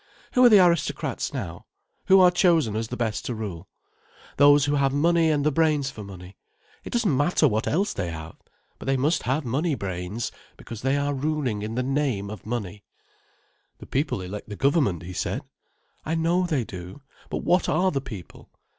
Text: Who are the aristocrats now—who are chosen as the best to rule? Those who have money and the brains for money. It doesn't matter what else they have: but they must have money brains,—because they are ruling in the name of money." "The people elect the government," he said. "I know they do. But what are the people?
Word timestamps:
Who 0.33 0.43
are 0.43 0.49
the 0.49 0.59
aristocrats 0.65 1.31
now—who 1.31 2.19
are 2.19 2.31
chosen 2.31 2.75
as 2.75 2.87
the 2.87 2.97
best 2.97 3.23
to 3.25 3.35
rule? 3.35 3.69
Those 4.37 4.65
who 4.65 4.73
have 4.73 4.91
money 4.91 5.29
and 5.29 5.45
the 5.45 5.51
brains 5.51 5.91
for 5.91 6.03
money. 6.03 6.37
It 6.83 6.89
doesn't 6.91 7.15
matter 7.15 7.47
what 7.47 7.67
else 7.67 7.93
they 7.93 8.09
have: 8.09 8.35
but 8.79 8.87
they 8.87 8.97
must 8.97 9.21
have 9.29 9.45
money 9.45 9.75
brains,—because 9.75 10.81
they 10.81 10.97
are 10.97 11.13
ruling 11.13 11.61
in 11.61 11.75
the 11.75 11.83
name 11.83 12.31
of 12.31 12.47
money." 12.47 12.83
"The 13.77 13.85
people 13.85 14.21
elect 14.21 14.49
the 14.49 14.55
government," 14.55 15.03
he 15.03 15.13
said. 15.13 15.43
"I 16.03 16.15
know 16.15 16.47
they 16.47 16.63
do. 16.63 17.03
But 17.29 17.43
what 17.43 17.69
are 17.69 17.91
the 17.91 18.01
people? 18.01 18.49